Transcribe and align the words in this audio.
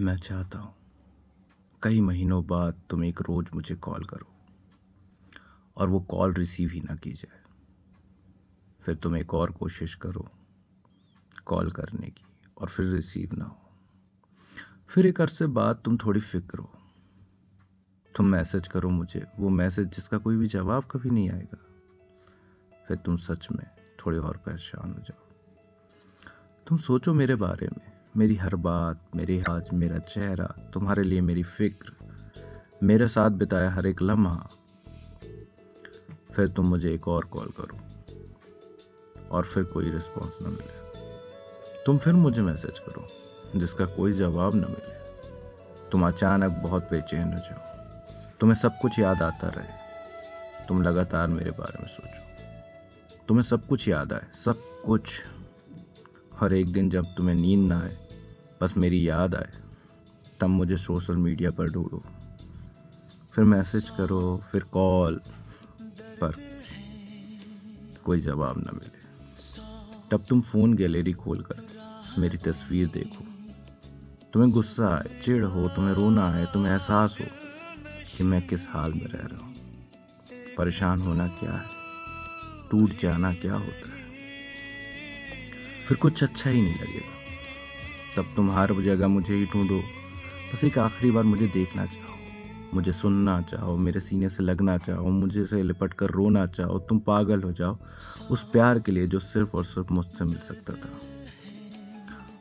मैं 0.00 0.16
चाहता 0.16 0.58
हूँ, 0.58 0.74
कई 1.82 2.00
महीनों 2.00 2.46
बाद 2.46 2.80
तुम 2.90 3.04
एक 3.04 3.20
रोज़ 3.20 3.48
मुझे 3.54 3.74
कॉल 3.74 4.04
करो 4.04 4.26
और 5.76 5.88
वो 5.88 6.00
कॉल 6.00 6.32
रिसीव 6.34 6.70
ही 6.70 6.80
ना 6.80 6.94
की 6.96 7.12
जाए 7.12 7.38
फिर 8.82 8.94
तुम 8.94 9.16
एक 9.16 9.34
और 9.34 9.50
कोशिश 9.50 9.94
करो 9.94 10.28
कॉल 11.46 11.70
करने 11.70 12.06
की 12.06 12.24
और 12.58 12.68
फिर 12.68 12.86
रिसीव 12.86 13.30
ना 13.34 13.44
हो। 13.44 13.58
फिर 14.88 15.06
एक 15.06 15.20
अरसे 15.20 15.46
बाद 15.46 15.82
तुम 15.84 15.96
थोड़ी 15.96 16.20
फ़िक्र 16.20 16.58
हो। 16.58 16.70
तुम 18.16 18.26
मैसेज 18.26 18.68
करो 18.68 18.88
मुझे, 18.90 19.26
वो 19.38 19.48
मैसेज 19.48 19.88
जिसका 19.88 20.18
कोई 20.18 20.36
भी 20.36 20.48
जवाब 20.48 20.84
कभी 20.90 21.10
नहीं 21.10 21.30
आएगा। 21.30 21.58
फिर 22.88 22.96
तुम 22.96 23.16
सच 23.16 23.48
में 23.52 23.66
थोड़े 23.98 24.18
और 24.18 24.36
परेशान 24.36 24.92
हो 24.92 25.00
जाओ। 25.00 25.26
तुम 26.66 26.78
सोचो 26.78 27.14
मेरे 27.14 27.34
बारे 27.34 27.66
में। 27.66 27.89
मेरी 28.16 28.36
हर 28.36 28.54
बात, 28.54 29.00
मेरे 29.16 29.42
आज, 29.50 29.62
मेरा 29.72 29.98
चेहरा, 29.98 30.70
तुम्हारे 30.74 31.02
लिए 31.02 31.20
मेरी 31.20 31.42
फ़िक्र, 31.42 31.92
मेरे 32.82 33.08
साथ 33.08 33.30
बिताया 33.30 33.70
हर 33.70 33.86
एक 33.86 34.02
लम्हा। 34.02 34.48
फिर 36.32 36.48
तुम 36.48 36.66
मुझे 36.66 36.94
एक 36.94 37.08
और 37.08 37.24
कॉल 37.24 37.52
करो 37.60 37.78
और 39.30 39.44
फिर 39.44 39.64
कोई 39.64 39.90
रिस्पॉन्स 39.90 40.38
ना 40.42 40.48
मिले। 40.48 41.02
तुम 41.86 41.98
फिर 41.98 42.12
मुझे 42.12 42.40
मैसेज 42.40 42.78
करो, 42.78 43.06
जिसका 43.58 43.84
कोई 43.84 44.12
जवाब 44.12 44.54
न 44.54 44.58
मिले। 44.58 45.00
तुम 45.90 46.08
अचानक 46.08 46.50
बहुत 46.50 46.82
बेचैन 46.82 47.32
हो 47.32 47.38
जाओ। 47.38 47.70
तुम्हें 48.40 48.58
सब 48.58 48.78
कुछ 48.78 48.98
याद 48.98 49.22
आता 49.22 49.48
रहे। 49.48 49.80
तुम 50.66 50.82
लगातार 50.82 51.28
मेरे 51.28 51.50
बारे 51.50 51.82
में 51.82 51.88
सोचो। 51.88 52.20
तुम्हें 53.28 53.44
सब 53.44 53.66
कुछ 53.66 53.88
याद 53.88 54.12
आए, 54.12 54.26
सब 54.44 54.54
कुछ 54.86 55.02
हर 56.40 56.52
एक 56.52 56.72
दिन 56.72 56.90
जब 56.90 57.04
तुम्हें 57.16 57.34
नींद 57.34 57.68
ना 57.68 57.80
आए, 57.80 57.96
बस 58.62 58.74
मेरी 58.76 59.08
याद 59.08 59.34
आए, 59.34 59.52
तब 60.40 60.46
मुझे 60.46 60.76
सोशल 60.76 61.16
मीडिया 61.16 61.50
पर 61.50 61.68
ढूंढो। 61.70 62.02
फिर 63.32 63.44
मैसेज 63.44 63.90
करो, 63.90 64.42
फिर 64.52 64.62
कॉल, 64.62 65.20
पर 66.20 66.34
कोई 68.04 68.20
जवाब 68.20 68.58
ना 68.58 68.72
मिले। 68.72 69.00
तब 70.10 70.24
तुम 70.28 70.40
फ़ोन 70.40 70.74
गैलरी 70.74 71.12
खोल 71.12 71.42
कर 71.42 71.66
मेरी 72.18 72.38
तस्वीर 72.38 72.88
देखो। 72.88 73.24
तुम्हें 74.32 74.52
गुस्सा 74.52 74.88
आए 74.88 75.20
चिड़ 75.24 75.44
हो, 75.44 75.68
तुम्हें 75.68 75.94
रोना 75.94 76.30
आए, 76.30 76.44
तुम्हें 76.44 76.72
एहसास 76.72 77.16
हो 77.20 77.26
कि 78.16 78.24
मैं 78.24 78.46
किस 78.46 78.60
हाल 78.68 78.92
में 78.92 79.06
रह 79.06 79.26
रहा 79.26 79.44
हूँ। 79.44 79.54
परेशान 80.58 81.00
होना 81.00 81.28
क्या 81.28 81.52
है? 81.52 81.66
टूट 82.70 82.90
जाना 83.00 83.34
क्या 83.34 83.54
होता 83.54 83.92
है? 83.92 83.99
फिर 85.90 85.98
कुछ 85.98 86.22
अच्छा 86.22 86.50
ही 86.50 86.62
नहीं 86.62 86.74
लगेगा। 86.74 87.08
तब 88.16 88.36
तुम 88.36 88.50
हर 88.50 88.72
जगह 88.72 89.08
मुझे 89.08 89.34
ही 89.34 89.46
ढूंढो। 89.46 89.78
बस 90.54 90.64
एक 90.64 90.78
आखिरी 90.78 91.12
बार 91.12 91.24
मुझे 91.24 91.46
देखना 91.46 91.86
चाहो। 91.86 92.16
मुझे 92.74 92.92
सुनना 92.92 93.42
चाहो, 93.42 93.76
मेरे 93.76 94.00
सीने 94.00 94.28
से 94.28 94.42
लगना 94.42 94.78
चाहो, 94.78 95.10
मुझे 95.10 95.46
से 95.46 95.62
लिपट 95.62 95.92
कर 95.92 96.06
रोना 96.06 96.46
चाहो, 96.46 96.78
तुम 96.78 96.98
पागल 96.98 97.42
हो 97.42 97.52
जाओ। 97.52 97.78
उस 98.30 98.42
प्यार 98.42 98.78
के 98.78 98.92
लिए 98.92 99.06
जो 99.06 99.20
सिर्फ़ 99.20 99.56
और 99.56 99.64
सिर्फ़ 99.64 99.92
मुझसे 99.92 100.24
मिल 100.24 100.38
सकता 100.38 100.72
था। 100.72 100.98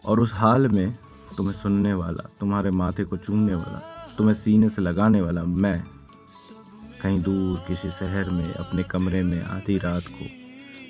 और 0.05 0.19
उस 0.19 0.33
हाल 0.33 0.67
में 0.67 0.97
तुम्हें 1.37 1.55
सुनने 1.55 1.93
वाला, 1.93 2.29
तुम्हारे 2.39 2.71
माथे 2.71 3.03
को 3.03 3.17
चूमने 3.17 3.55
वाला, 3.55 3.79
तुम्हें 4.17 4.35
सीने 4.35 4.69
से 4.69 4.81
लगाने 4.81 5.21
वाला 5.21 5.43
मैं 5.43 5.83
कहीं 7.01 7.19
दूर 7.19 7.57
किसी 7.67 7.89
शहर 7.89 8.29
में, 8.29 8.53
अपने 8.53 8.83
कमरे 8.83 9.23
में, 9.23 9.43
आधी 9.43 9.77
रात 9.77 10.03
को, 10.07 10.25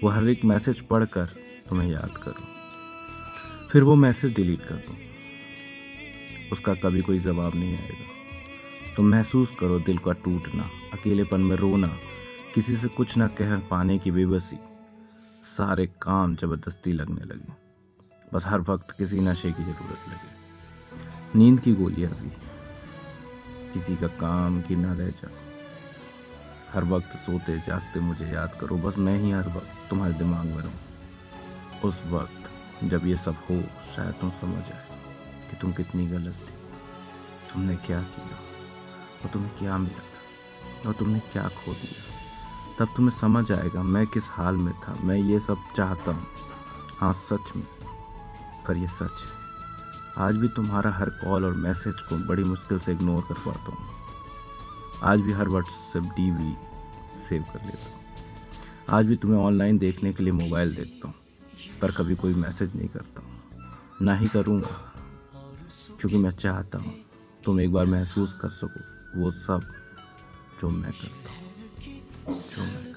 वो 0.03 0.13
हर 0.13 0.29
एक 0.29 0.45
मैसेज 0.45 0.81
पढ़कर 0.81 1.48
तुम्हें 1.69 1.89
याद 1.89 2.17
करूँ। 2.17 2.47
फिर 3.71 3.83
वो 3.83 3.95
मैसेज 3.95 4.35
डिलीट 4.35 4.61
कर 4.61 4.75
दूँ। 4.75 4.95
उसका 6.51 6.73
कभी 6.73 7.01
कोई 7.01 7.19
जवाब 7.19 7.55
नहीं 7.55 7.77
आएगा। 7.77 8.07
तुम 8.95 9.05
महसूस 9.05 9.49
करो 9.59 9.79
दिल 9.79 9.97
का 9.97 10.11
टूटना, 10.11 10.63
अकेलेपन 10.93 11.41
में 11.41 11.55
रोना, 11.55 11.87
किसी 12.55 12.75
से 12.75 12.87
कुछ 12.87 13.17
ना 13.17 13.27
कह 13.27 13.57
पाने 13.59 13.97
की 13.99 14.11
बेबसी। 14.11 14.59
सारे 15.57 15.85
काम 16.01 16.35
ज़बरदस्ती 16.35 16.93
लगने 16.93 17.25
लगे। 17.25 17.53
बस 18.33 18.45
हर 18.45 18.61
वक्त 18.61 18.91
किसी 18.91 19.19
नशे 19.19 19.51
की 19.51 19.63
ज़रूरत 19.63 20.09
लगे। 20.09 21.39
नींद 21.39 21.59
की 21.59 21.73
गोलियाँ 21.73 22.11
भी 22.11 22.29
किसी 23.73 23.95
का 23.95 24.07
काम 24.07 24.61
की 24.61 24.75
ना 24.75 24.93
रह 24.93 25.09
जाओ 25.09 25.37
हर 26.73 26.83
वक्त 26.83 27.15
सोते 27.17 27.57
जागते 27.57 27.99
मुझे 27.99 28.25
याद 28.25 28.57
करो। 28.61 28.77
बस 28.77 28.97
मैं 28.97 29.19
ही 29.19 29.31
हर 29.31 29.47
वक्त 29.47 29.89
तुम्हारे 29.89 30.13
दिमाग 30.13 30.45
में 30.45 30.57
रहूँ। 30.57 30.88
उस 31.85 32.01
वक्त 32.05 32.49
जब 32.83 33.07
ये 33.07 33.17
सब 33.17 33.35
हो 33.49 33.61
शायद 33.95 34.13
तुम 34.13 34.29
समझ 34.29 34.63
आए 34.63 34.87
कि 35.51 35.57
तुम 35.57 35.71
कितनी 35.73 36.07
गलत 36.07 36.33
थी। 36.33 36.53
तुमने 37.53 37.75
क्या 37.75 38.01
किया? 38.01 38.37
और 39.23 39.29
तुम्हें 39.29 39.59
क्या 39.59 39.77
मिला 39.77 39.99
था? 39.99 40.87
और 40.87 40.93
तुमने 40.93 41.19
क्या 41.19 41.47
खो 41.47 41.73
दिया? 41.73 42.05
तब 42.79 42.93
तुम्हें 42.95 43.19
समझ 43.19 43.51
आएगा 43.51 43.83
मैं 43.83 44.07
किस 44.07 44.23
हाल 44.27 44.55
में 44.55 44.73
था। 44.73 44.93
मैं 45.03 45.15
ये 45.15 45.39
सब 45.39 45.57
चाहता 45.75 46.11
हूँ। 46.11 46.27
हाँ 46.97 47.13
सच 47.13 47.55
में। 47.55 47.65
पर 48.67 48.77
ये 48.77 48.87
सच 48.87 49.11
है। 49.11 49.39
आज 50.17 50.35
भी 50.35 50.47
तुम्हारा 50.47 50.91
हर 50.91 51.09
कॉल 51.09 51.45
और 51.45 51.53
मैसेज 51.53 51.95
को 51.95 52.27
बड़ी 52.27 52.43
मुश्किल 52.43 52.79
से 52.79 52.91
इग्नोर 52.91 53.21
कर 53.21 53.33
पाता 53.33 53.71
हूँ। 53.71 53.89
आज 55.03 55.19
भी 55.19 55.31
हर 55.31 55.49
व्हाट्सएप 55.49 56.03
डी 56.03 56.55
सेव 57.29 57.45
कर 57.53 57.65
लेता 57.65 57.89
हूँ। 57.89 57.99
आज 58.89 59.05
भी 59.05 59.15
तुम्हें 59.15 59.39
ऑनलाइन 59.39 59.77
देखने 59.77 60.13
के 60.13 60.23
लिए 60.23 60.33
मोबाइल 60.33 60.75
देखता 60.75 61.07
हूँ। 61.07 61.15
पर 61.81 61.91
कभी 61.91 62.15
कोई 62.15 62.33
मैसेज 62.33 62.75
नहीं 62.75 62.87
करता 62.89 63.21
हूँ। 63.21 63.37
ना 64.01 64.15
ही 64.15 64.27
करूँगा, 64.27 64.75
क्योंकि 65.99 66.17
मैं 66.17 66.31
चाहता 66.31 66.77
हूँ 66.77 66.93
तुम 67.45 67.59
एक 67.61 67.71
बार 67.71 67.85
महसूस 67.85 68.33
कर 68.41 68.49
सको 68.51 69.21
वो 69.21 69.31
सब 69.31 69.65
जो 70.61 70.69
मैं 70.69 70.91
करता 70.91 71.31
हूँ। 71.31 72.33
जो 72.33 72.63
मैं 72.63 72.93